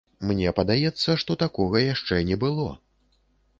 Мне 0.27 0.53
падаецца, 0.59 1.17
што 1.25 1.37
такога 1.45 1.85
яшчэ 1.93 2.19
не 2.33 2.41
было! 2.47 2.69